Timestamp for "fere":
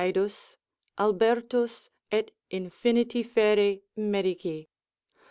3.23-3.81